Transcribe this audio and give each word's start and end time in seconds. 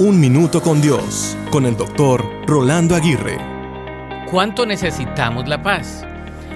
Un 0.00 0.20
Minuto 0.20 0.62
con 0.62 0.80
Dios, 0.80 1.36
con 1.50 1.66
el 1.66 1.76
doctor 1.76 2.24
Rolando 2.46 2.94
Aguirre. 2.94 3.36
¿Cuánto 4.30 4.64
necesitamos 4.64 5.48
la 5.48 5.60
paz? 5.60 6.06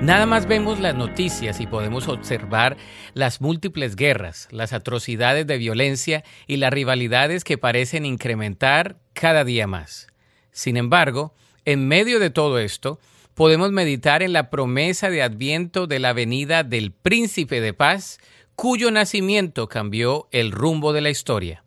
Nada 0.00 0.24
más 0.24 0.46
vemos 0.46 0.78
las 0.78 0.94
noticias 0.94 1.60
y 1.60 1.66
podemos 1.66 2.06
observar 2.06 2.76
las 3.12 3.40
múltiples 3.40 3.96
guerras, 3.96 4.46
las 4.52 4.72
atrocidades 4.72 5.48
de 5.48 5.58
violencia 5.58 6.22
y 6.46 6.58
las 6.58 6.72
rivalidades 6.72 7.42
que 7.42 7.58
parecen 7.58 8.06
incrementar 8.06 8.98
cada 9.14 9.42
día 9.42 9.66
más. 9.66 10.06
Sin 10.52 10.76
embargo, 10.76 11.34
en 11.64 11.88
medio 11.88 12.20
de 12.20 12.30
todo 12.30 12.60
esto, 12.60 13.00
podemos 13.34 13.72
meditar 13.72 14.22
en 14.22 14.32
la 14.32 14.48
promesa 14.48 15.10
de 15.10 15.22
adviento 15.22 15.88
de 15.88 15.98
la 15.98 16.12
venida 16.12 16.62
del 16.62 16.92
príncipe 16.92 17.60
de 17.60 17.74
paz, 17.74 18.20
cuyo 18.54 18.92
nacimiento 18.92 19.66
cambió 19.68 20.28
el 20.30 20.52
rumbo 20.52 20.92
de 20.92 21.00
la 21.00 21.10
historia. 21.10 21.63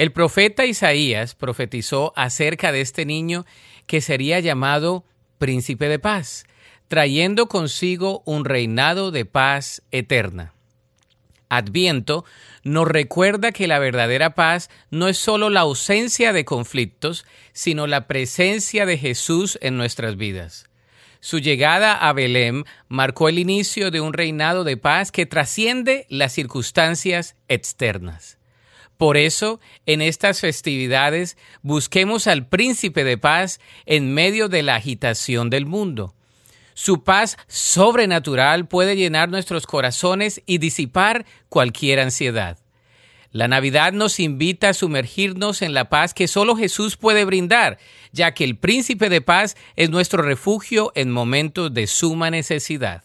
El 0.00 0.12
profeta 0.12 0.64
Isaías 0.64 1.34
profetizó 1.34 2.14
acerca 2.16 2.72
de 2.72 2.80
este 2.80 3.04
niño 3.04 3.44
que 3.86 4.00
sería 4.00 4.40
llamado 4.40 5.04
príncipe 5.36 5.90
de 5.90 5.98
paz, 5.98 6.46
trayendo 6.88 7.48
consigo 7.48 8.22
un 8.24 8.46
reinado 8.46 9.10
de 9.10 9.26
paz 9.26 9.82
eterna. 9.90 10.54
Adviento 11.50 12.24
nos 12.64 12.88
recuerda 12.88 13.52
que 13.52 13.66
la 13.66 13.78
verdadera 13.78 14.34
paz 14.34 14.70
no 14.88 15.06
es 15.06 15.18
solo 15.18 15.50
la 15.50 15.60
ausencia 15.60 16.32
de 16.32 16.46
conflictos, 16.46 17.26
sino 17.52 17.86
la 17.86 18.06
presencia 18.06 18.86
de 18.86 18.96
Jesús 18.96 19.58
en 19.60 19.76
nuestras 19.76 20.16
vidas. 20.16 20.70
Su 21.20 21.40
llegada 21.40 21.92
a 21.92 22.14
Belén 22.14 22.64
marcó 22.88 23.28
el 23.28 23.38
inicio 23.38 23.90
de 23.90 24.00
un 24.00 24.14
reinado 24.14 24.64
de 24.64 24.78
paz 24.78 25.12
que 25.12 25.26
trasciende 25.26 26.06
las 26.08 26.32
circunstancias 26.32 27.36
externas. 27.48 28.39
Por 29.00 29.16
eso, 29.16 29.60
en 29.86 30.02
estas 30.02 30.40
festividades, 30.40 31.38
busquemos 31.62 32.26
al 32.26 32.46
príncipe 32.46 33.02
de 33.02 33.16
paz 33.16 33.58
en 33.86 34.12
medio 34.12 34.50
de 34.50 34.62
la 34.62 34.74
agitación 34.74 35.48
del 35.48 35.64
mundo. 35.64 36.12
Su 36.74 37.02
paz 37.02 37.38
sobrenatural 37.48 38.68
puede 38.68 38.96
llenar 38.96 39.30
nuestros 39.30 39.66
corazones 39.66 40.42
y 40.44 40.58
disipar 40.58 41.24
cualquier 41.48 41.98
ansiedad. 41.98 42.58
La 43.32 43.48
Navidad 43.48 43.94
nos 43.94 44.20
invita 44.20 44.68
a 44.68 44.74
sumergirnos 44.74 45.62
en 45.62 45.72
la 45.72 45.88
paz 45.88 46.12
que 46.12 46.28
solo 46.28 46.54
Jesús 46.54 46.98
puede 46.98 47.24
brindar, 47.24 47.78
ya 48.12 48.34
que 48.34 48.44
el 48.44 48.58
príncipe 48.58 49.08
de 49.08 49.22
paz 49.22 49.56
es 49.76 49.88
nuestro 49.88 50.22
refugio 50.22 50.92
en 50.94 51.10
momentos 51.10 51.72
de 51.72 51.86
suma 51.86 52.28
necesidad. 52.28 53.02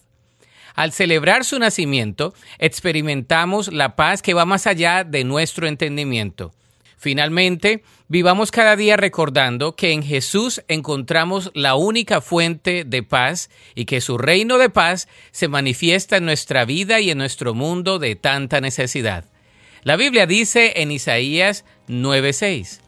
Al 0.75 0.91
celebrar 0.91 1.45
su 1.45 1.57
nacimiento, 1.57 2.33
experimentamos 2.59 3.71
la 3.71 3.95
paz 3.95 4.21
que 4.21 4.33
va 4.33 4.45
más 4.45 4.67
allá 4.67 5.05
de 5.05 5.23
nuestro 5.23 5.67
entendimiento. 5.67 6.53
Finalmente, 6.97 7.83
vivamos 8.07 8.51
cada 8.51 8.75
día 8.75 8.97
recordando 8.97 9.75
que 9.75 9.91
en 9.91 10.03
Jesús 10.03 10.63
encontramos 10.67 11.51
la 11.53 11.75
única 11.75 12.19
fuente 12.19 12.83
de 12.83 13.03
paz 13.03 13.49
y 13.73 13.85
que 13.85 14.01
su 14.01 14.17
reino 14.17 14.57
de 14.57 14.69
paz 14.69 15.07
se 15.31 15.47
manifiesta 15.47 16.17
en 16.17 16.25
nuestra 16.25 16.65
vida 16.65 16.99
y 16.99 17.11
en 17.11 17.19
nuestro 17.19 17.53
mundo 17.53 17.99
de 17.99 18.15
tanta 18.15 18.59
necesidad. 18.59 19.25
La 19.83 19.97
Biblia 19.97 20.25
dice 20.25 20.81
en 20.81 20.91
Isaías 20.91 21.63
9:6, 21.87 22.81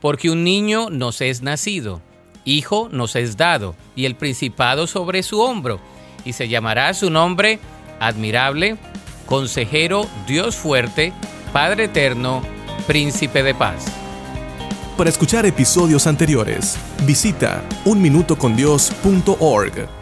porque 0.00 0.30
un 0.30 0.44
niño 0.44 0.88
nos 0.90 1.20
es 1.20 1.42
nacido, 1.42 2.00
hijo 2.44 2.88
nos 2.90 3.16
es 3.16 3.36
dado, 3.36 3.76
y 3.94 4.06
el 4.06 4.16
principado 4.16 4.86
sobre 4.86 5.22
su 5.22 5.40
hombro 5.40 5.80
y 6.24 6.32
se 6.32 6.48
llamará 6.48 6.94
su 6.94 7.10
nombre 7.10 7.60
admirable, 8.00 8.78
consejero, 9.26 10.08
Dios 10.26 10.56
fuerte, 10.56 11.12
Padre 11.52 11.84
eterno, 11.84 12.42
príncipe 12.86 13.42
de 13.42 13.54
paz. 13.54 13.84
Para 14.96 15.10
escuchar 15.10 15.44
episodios 15.46 16.06
anteriores, 16.06 16.78
visita 17.04 17.62
unminutocondios.org. 17.84 19.97